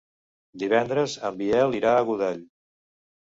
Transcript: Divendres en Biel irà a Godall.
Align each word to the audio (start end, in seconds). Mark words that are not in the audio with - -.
Divendres 0.61 1.17
en 1.29 1.37
Biel 1.41 1.77
irà 1.81 1.91
a 1.99 2.07
Godall. 2.09 2.41